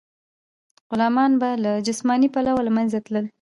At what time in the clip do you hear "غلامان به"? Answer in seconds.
0.91-1.49